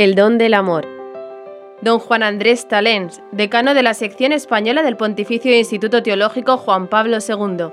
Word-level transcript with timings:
El 0.00 0.14
don 0.14 0.38
del 0.38 0.54
amor. 0.54 0.88
Don 1.82 1.98
Juan 1.98 2.22
Andrés 2.22 2.66
Talens, 2.66 3.20
decano 3.32 3.74
de 3.74 3.82
la 3.82 3.92
sección 3.92 4.32
española 4.32 4.82
del 4.82 4.96
Pontificio 4.96 5.54
Instituto 5.54 6.02
Teológico 6.02 6.56
Juan 6.56 6.88
Pablo 6.88 7.18
II. 7.18 7.66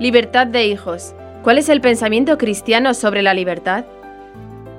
Libertad 0.00 0.48
de 0.48 0.66
hijos. 0.66 1.14
¿Cuál 1.44 1.58
es 1.58 1.68
el 1.68 1.80
pensamiento 1.80 2.38
cristiano 2.38 2.94
sobre 2.94 3.22
la 3.22 3.32
libertad? 3.32 3.84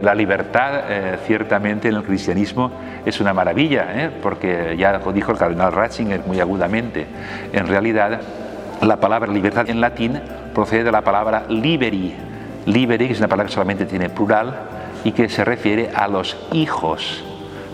La 0.02 0.14
libertad, 0.14 0.84
eh, 0.90 1.18
ciertamente, 1.26 1.88
en 1.88 1.96
el 1.96 2.04
cristianismo 2.04 2.70
es 3.06 3.22
una 3.22 3.34
maravilla, 3.34 3.88
¿eh? 3.96 4.12
porque 4.22 4.76
ya 4.78 4.92
lo 4.98 5.14
dijo 5.14 5.32
el 5.32 5.38
cardenal 5.38 5.72
Ratzinger 5.72 6.20
muy 6.28 6.42
agudamente. 6.42 7.06
En 7.54 7.68
realidad, 7.68 8.20
la 8.86 8.98
palabra 8.98 9.32
libertad 9.32 9.70
en 9.70 9.82
latín 9.82 10.20
procede 10.54 10.84
de 10.84 10.92
la 10.92 11.02
palabra 11.02 11.46
liberi. 11.50 12.14
Liberi, 12.66 13.08
que 13.08 13.14
es 13.14 13.20
una 13.20 13.28
palabra 13.28 13.48
que 13.48 13.54
solamente 13.54 13.86
tiene 13.86 14.10
plural 14.10 14.56
y 15.04 15.12
que 15.12 15.30
se 15.30 15.44
refiere 15.44 15.90
a 15.94 16.08
los 16.08 16.38
hijos, 16.54 17.24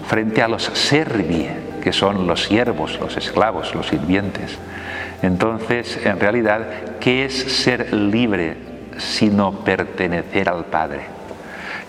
frente 0.08 0.42
a 0.42 0.48
los 0.48 0.64
servi, 0.64 1.48
que 1.82 1.94
son 1.94 2.28
los 2.28 2.44
siervos, 2.44 3.00
los 3.00 3.16
esclavos, 3.18 3.76
los 3.76 3.88
sirvientes. 3.88 4.58
Entonces, 5.22 6.00
en 6.06 6.20
realidad, 6.20 6.66
¿qué 7.00 7.26
es 7.26 7.34
ser 7.34 7.94
libre 7.94 8.58
sino 8.98 9.52
pertenecer 9.52 10.50
al 10.50 10.66
Padre? 10.66 11.02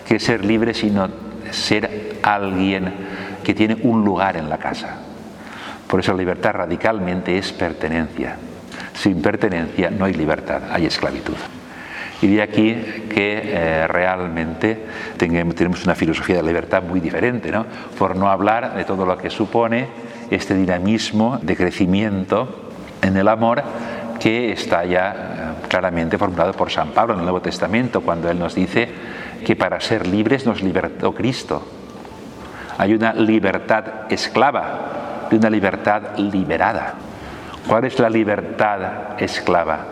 ¿Qué 0.07 0.15
es 0.15 0.23
ser 0.23 0.45
libre 0.45 0.73
sino 0.73 1.09
ser 1.49 2.17
alguien 2.23 2.93
que 3.43 3.53
tiene 3.53 3.77
un 3.83 4.03
lugar 4.03 4.37
en 4.37 4.49
la 4.49 4.57
casa? 4.57 4.97
Por 5.87 5.99
eso 5.99 6.11
la 6.11 6.19
libertad 6.19 6.53
radicalmente 6.53 7.37
es 7.37 7.51
pertenencia. 7.51 8.37
Sin 9.01 9.19
pertenencia 9.19 9.89
no 9.89 10.05
hay 10.05 10.13
libertad, 10.13 10.61
hay 10.71 10.85
esclavitud. 10.85 11.33
Y 12.21 12.27
de 12.27 12.43
aquí 12.43 12.75
que 13.09 13.41
eh, 13.45 13.87
realmente 13.87 14.77
tenemos 15.17 15.83
una 15.85 15.95
filosofía 15.95 16.35
de 16.35 16.43
libertad 16.43 16.83
muy 16.83 16.99
diferente, 16.99 17.51
¿no? 17.51 17.65
por 17.97 18.15
no 18.15 18.29
hablar 18.29 18.75
de 18.75 18.85
todo 18.85 19.03
lo 19.07 19.17
que 19.17 19.31
supone 19.31 19.87
este 20.29 20.53
dinamismo 20.53 21.39
de 21.41 21.55
crecimiento 21.55 22.69
en 23.01 23.17
el 23.17 23.27
amor 23.27 23.63
que 24.19 24.51
está 24.51 24.85
ya 24.85 25.15
eh, 25.15 25.67
claramente 25.67 26.19
formulado 26.19 26.53
por 26.53 26.69
San 26.69 26.89
Pablo 26.89 27.15
en 27.15 27.21
el 27.21 27.25
Nuevo 27.25 27.41
Testamento, 27.41 28.01
cuando 28.01 28.29
él 28.29 28.37
nos 28.37 28.53
dice 28.53 28.87
que 29.43 29.55
para 29.55 29.79
ser 29.79 30.05
libres 30.05 30.45
nos 30.45 30.61
libertó 30.61 31.11
Cristo. 31.15 31.65
Hay 32.77 32.93
una 32.93 33.13
libertad 33.13 34.11
esclava 34.11 35.27
y 35.31 35.35
una 35.37 35.49
libertad 35.49 36.19
liberada. 36.19 36.93
¿Cuál 37.67 37.85
es 37.85 37.99
la 37.99 38.09
libertad 38.09 39.21
esclava? 39.21 39.85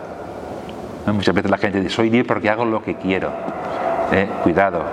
Muchas 1.06 1.34
veces 1.34 1.50
la 1.50 1.58
gente 1.58 1.80
dice, 1.80 1.94
soy 1.94 2.10
libre 2.10 2.28
porque 2.28 2.50
hago 2.50 2.64
lo 2.64 2.82
que 2.82 2.96
quiero. 2.96 3.32
Eh, 4.12 4.28
cuidado, 4.42 4.84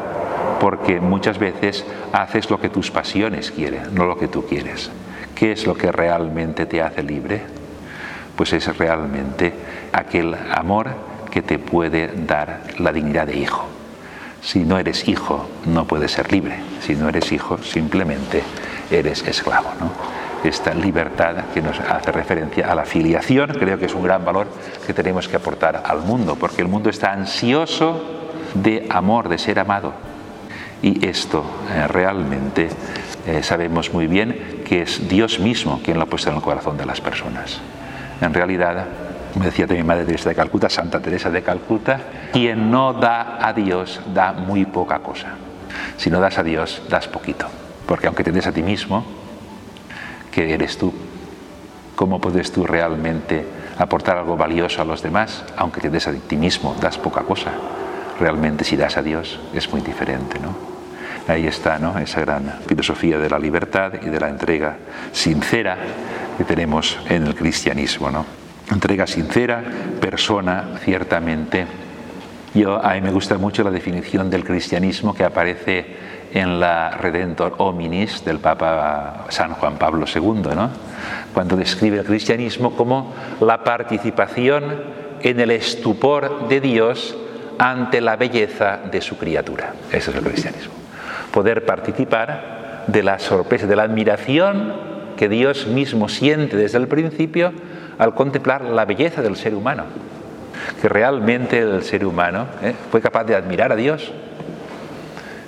porque 0.59 0.99
muchas 0.99 1.37
veces 1.37 1.85
haces 2.13 2.49
lo 2.49 2.59
que 2.59 2.69
tus 2.69 2.91
pasiones 2.91 3.51
quieren, 3.51 3.93
no 3.93 4.05
lo 4.05 4.17
que 4.17 4.27
tú 4.27 4.45
quieres. 4.45 4.91
¿Qué 5.35 5.51
es 5.51 5.67
lo 5.67 5.75
que 5.75 5.91
realmente 5.91 6.65
te 6.65 6.81
hace 6.81 7.03
libre? 7.03 7.41
pues 8.37 8.53
es 8.53 8.77
realmente 8.77 9.51
aquel 9.91 10.35
amor 10.51 10.91
que 11.31 11.41
te 11.41 11.59
puede 11.59 12.07
dar 12.27 12.61
la 12.77 12.93
dignidad 12.93 13.27
de 13.27 13.35
hijo. 13.35 13.65
Si 14.41 14.59
no 14.59 14.77
eres 14.77 15.07
hijo, 15.07 15.49
no 15.65 15.85
puedes 15.85 16.11
ser 16.11 16.31
libre. 16.31 16.59
Si 16.79 16.95
no 16.95 17.09
eres 17.09 17.31
hijo, 17.31 17.57
simplemente 17.57 18.43
eres 18.91 19.27
esclavo. 19.27 19.69
Esta 20.43 20.73
libertad 20.73 21.45
que 21.53 21.61
nos 21.61 21.79
hace 21.79 22.11
referencia 22.11 22.71
a 22.71 22.75
la 22.75 22.85
filiación, 22.85 23.49
creo 23.53 23.77
que 23.77 23.85
es 23.85 23.95
un 23.95 24.03
gran 24.03 24.23
valor 24.23 24.47
que 24.85 24.93
tenemos 24.93 25.27
que 25.27 25.35
aportar 25.35 25.83
al 25.85 26.01
mundo, 26.01 26.35
porque 26.35 26.61
el 26.61 26.67
mundo 26.67 26.89
está 26.89 27.11
ansioso 27.11 28.01
de 28.53 28.87
amor, 28.89 29.29
de 29.29 29.37
ser 29.37 29.59
amado. 29.59 29.93
Y 30.81 31.05
esto 31.07 31.43
eh, 31.73 31.87
realmente 31.87 32.69
eh, 33.25 33.41
sabemos 33.41 33.91
muy 33.93 34.07
bien 34.07 34.61
que 34.65 34.83
es 34.83 35.07
Dios 35.09 35.39
mismo 35.39 35.81
quien 35.83 35.97
lo 35.97 36.03
ha 36.03 36.07
puesto 36.07 36.29
en 36.29 36.35
el 36.35 36.41
corazón 36.41 36.77
de 36.77 36.85
las 36.85 37.01
personas. 37.01 37.59
En 38.21 38.33
realidad, 38.33 38.85
me 39.37 39.45
decía 39.45 39.67
mi 39.67 39.83
madre 39.83 40.05
Teresa 40.05 40.29
de 40.29 40.35
Calcuta, 40.35 40.69
Santa 40.69 40.99
Teresa 40.99 41.29
de 41.29 41.41
Calcuta, 41.41 41.99
quien 42.31 42.71
no 42.71 42.93
da 42.93 43.37
a 43.41 43.53
Dios 43.53 44.01
da 44.13 44.33
muy 44.33 44.65
poca 44.65 44.99
cosa. 44.99 45.29
Si 45.97 46.09
no 46.09 46.19
das 46.19 46.37
a 46.37 46.43
Dios, 46.43 46.83
das 46.89 47.07
poquito. 47.07 47.47
Porque 47.85 48.07
aunque 48.07 48.23
te 48.23 48.31
des 48.31 48.47
a 48.47 48.51
ti 48.51 48.61
mismo, 48.61 49.05
¿qué 50.37 50.53
eres 50.53 50.77
tú? 50.77 50.93
¿Cómo 51.95 52.21
puedes 52.21 52.51
tú 52.51 52.63
realmente 52.63 53.43
aportar 53.79 54.19
algo 54.19 54.37
valioso 54.37 54.83
a 54.83 54.85
los 54.85 55.01
demás? 55.01 55.43
Aunque 55.55 55.81
te 55.81 55.89
des 55.89 56.07
a 56.07 56.13
ti 56.13 56.37
mismo, 56.37 56.75
das 56.79 56.99
poca 56.99 57.23
cosa. 57.23 57.49
Realmente 58.19 58.63
si 58.63 58.77
das 58.77 58.97
a 58.97 59.01
Dios 59.01 59.39
es 59.51 59.67
muy 59.71 59.81
diferente, 59.81 60.37
¿no? 60.37 60.53
Ahí 61.27 61.47
está 61.47 61.79
¿no? 61.79 61.97
esa 61.97 62.21
gran 62.21 62.53
filosofía 62.67 63.17
de 63.17 63.31
la 63.31 63.39
libertad 63.39 63.93
y 63.99 64.09
de 64.09 64.19
la 64.19 64.29
entrega 64.29 64.77
sincera 65.11 65.75
que 66.37 66.43
tenemos 66.43 66.99
en 67.09 67.25
el 67.25 67.33
cristianismo. 67.33 68.11
¿no? 68.11 68.23
Entrega 68.71 69.07
sincera, 69.07 69.63
persona, 69.99 70.77
ciertamente. 70.85 71.65
Yo, 72.57 72.83
a 72.83 72.95
mí 72.95 73.01
me 73.01 73.11
gusta 73.11 73.37
mucho 73.37 73.63
la 73.63 73.69
definición 73.69 74.31
del 74.31 74.43
cristianismo 74.43 75.13
que 75.13 75.23
aparece 75.23 75.85
en 76.33 76.59
la 76.59 76.89
Redentor 76.89 77.53
Hominis 77.59 78.25
del 78.25 78.39
Papa 78.39 79.25
San 79.29 79.53
Juan 79.53 79.77
Pablo 79.77 80.05
II, 80.11 80.55
¿no? 80.55 80.71
cuando 81.35 81.55
describe 81.55 81.99
el 81.99 82.05
cristianismo 82.05 82.75
como 82.75 83.13
la 83.41 83.63
participación 83.63 84.63
en 85.21 85.39
el 85.39 85.51
estupor 85.51 86.47
de 86.47 86.59
Dios 86.59 87.15
ante 87.59 88.01
la 88.01 88.15
belleza 88.15 88.79
de 88.91 89.01
su 89.01 89.19
criatura. 89.19 89.73
Eso 89.91 90.09
es 90.09 90.17
el 90.17 90.23
cristianismo. 90.23 90.73
Poder 91.31 91.63
participar 91.63 92.85
de 92.87 93.03
la 93.03 93.19
sorpresa, 93.19 93.67
de 93.67 93.75
la 93.75 93.83
admiración 93.83 94.73
que 95.15 95.29
Dios 95.29 95.67
mismo 95.67 96.09
siente 96.09 96.57
desde 96.57 96.79
el 96.79 96.87
principio 96.87 97.53
al 97.99 98.15
contemplar 98.15 98.63
la 98.63 98.85
belleza 98.85 99.21
del 99.21 99.35
ser 99.35 99.53
humano, 99.53 99.83
que 100.81 100.89
realmente 100.89 101.59
el 101.59 101.83
ser 101.83 102.05
humano 102.05 102.47
¿eh? 102.61 102.73
fue 102.91 103.01
capaz 103.01 103.23
de 103.23 103.35
admirar 103.35 103.71
a 103.71 103.75
Dios 103.75 104.11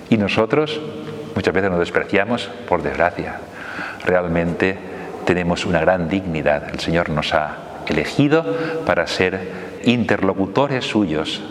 y 0.09 0.17
nosotros 0.17 0.79
muchas 1.35 1.53
veces 1.53 1.69
nos 1.69 1.79
despreciamos 1.79 2.49
por 2.67 2.81
desgracia. 2.81 3.35
Realmente 4.05 4.77
tenemos 5.25 5.65
una 5.65 5.79
gran 5.81 6.09
dignidad. 6.09 6.69
El 6.73 6.79
Señor 6.79 7.09
nos 7.09 7.33
ha 7.33 7.57
elegido 7.87 8.45
para 8.85 9.05
ser 9.07 9.39
interlocutores 9.83 10.85
suyos 10.85 11.41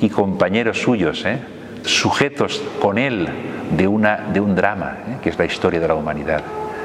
y 0.00 0.08
compañeros 0.08 0.80
suyos, 0.80 1.24
¿eh? 1.24 1.38
sujetos 1.84 2.62
con 2.80 2.98
Él 2.98 3.28
de, 3.76 3.88
una, 3.88 4.28
de 4.32 4.40
un 4.40 4.54
drama, 4.54 4.98
¿eh? 5.06 5.16
que 5.22 5.30
es 5.30 5.38
la 5.38 5.44
historia 5.44 5.80
de 5.80 5.88
la 5.88 5.94
humanidad 5.94 6.42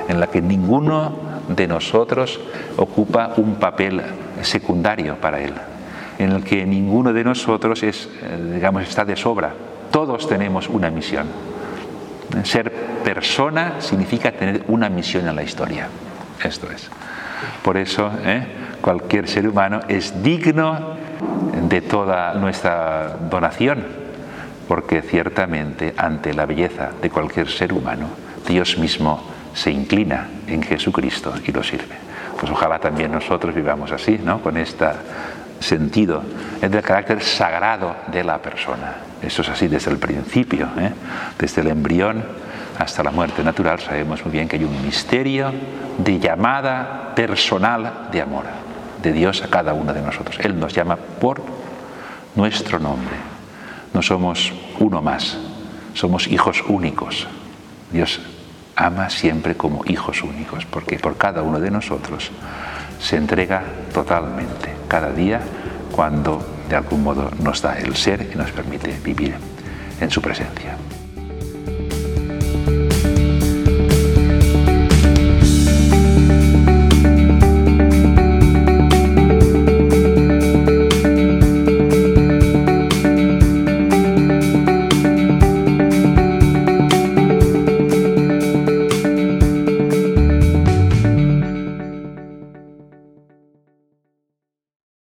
en 0.07 0.19
la 0.19 0.27
que 0.27 0.41
ninguno 0.41 1.15
de 1.47 1.67
nosotros 1.67 2.39
ocupa 2.77 3.33
un 3.37 3.55
papel 3.55 4.01
secundario 4.41 5.15
para 5.15 5.41
Él, 5.41 5.53
en 6.19 6.31
el 6.31 6.43
que 6.43 6.65
ninguno 6.65 7.13
de 7.13 7.23
nosotros 7.23 7.83
es, 7.83 8.09
eh, 8.21 8.51
digamos, 8.53 8.83
está 8.83 9.05
de 9.05 9.15
sobra. 9.15 9.53
Todos 9.91 10.27
tenemos 10.27 10.69
una 10.69 10.89
misión. 10.89 11.27
Ser 12.43 12.71
persona 13.03 13.75
significa 13.79 14.31
tener 14.31 14.63
una 14.67 14.89
misión 14.89 15.27
en 15.27 15.35
la 15.35 15.43
historia. 15.43 15.87
Esto 16.43 16.71
es. 16.71 16.89
Por 17.61 17.77
eso, 17.77 18.11
¿eh? 18.23 18.45
cualquier 18.81 19.27
ser 19.27 19.47
humano 19.47 19.81
es 19.87 20.23
digno 20.23 20.95
de 21.69 21.81
toda 21.81 22.33
nuestra 22.33 23.17
donación, 23.29 23.85
porque 24.67 25.01
ciertamente 25.01 25.93
ante 25.97 26.33
la 26.33 26.45
belleza 26.45 26.89
de 27.01 27.09
cualquier 27.09 27.49
ser 27.49 27.73
humano, 27.73 28.07
Dios 28.47 28.77
mismo 28.77 29.23
se 29.53 29.71
inclina 29.71 30.27
en 30.47 30.63
Jesucristo 30.63 31.33
y 31.45 31.51
lo 31.51 31.63
sirve. 31.63 31.95
Pues 32.39 32.51
ojalá 32.51 32.79
también 32.79 33.11
nosotros 33.11 33.53
vivamos 33.53 33.91
así, 33.91 34.19
¿no? 34.23 34.41
Con 34.41 34.57
este 34.57 34.85
sentido 35.63 36.21
del 36.61 36.81
carácter 36.81 37.23
sagrado 37.23 37.95
de 38.11 38.23
la 38.23 38.37
persona. 38.39 38.95
Eso 39.21 39.41
es 39.41 39.49
así 39.49 39.67
desde 39.67 39.91
el 39.91 39.97
principio, 39.97 40.67
¿eh? 40.77 40.91
desde 41.39 41.61
el 41.61 41.67
embrión 41.67 42.23
hasta 42.77 43.03
la 43.03 43.11
muerte 43.11 43.43
natural. 43.43 43.79
Sabemos 43.79 44.23
muy 44.25 44.31
bien 44.31 44.47
que 44.47 44.57
hay 44.57 44.63
un 44.63 44.85
misterio 44.85 45.51
de 45.97 46.19
llamada 46.19 47.13
personal 47.15 48.09
de 48.11 48.21
amor 48.21 48.45
de 49.01 49.13
Dios 49.13 49.41
a 49.41 49.47
cada 49.47 49.73
uno 49.73 49.93
de 49.93 50.01
nosotros. 50.01 50.37
Él 50.39 50.59
nos 50.59 50.73
llama 50.73 50.95
por 50.95 51.41
nuestro 52.35 52.79
nombre. 52.79 53.15
No 53.93 54.01
somos 54.01 54.51
uno 54.79 55.01
más, 55.01 55.37
somos 55.93 56.27
hijos 56.27 56.63
únicos. 56.67 57.27
Dios 57.91 58.19
ama 58.75 59.09
siempre 59.09 59.55
como 59.55 59.83
hijos 59.85 60.23
únicos, 60.23 60.65
porque 60.65 60.97
por 60.97 61.15
cada 61.15 61.43
uno 61.43 61.59
de 61.59 61.69
nosotros 61.69 62.31
se 62.99 63.17
entrega 63.17 63.63
totalmente 63.93 64.72
cada 64.93 65.11
día 65.11 65.39
cuando 65.95 66.39
de 66.69 66.75
algún 66.75 67.01
modo 67.01 67.31
nos 67.41 67.63
da 67.63 67.73
el 67.79 67.95
ser 67.95 68.29
y 68.31 68.37
nos 68.37 68.51
permite 68.51 68.95
vivir 69.03 69.33
en 69.99 70.11
su 70.11 70.21
presencia. 70.21 70.77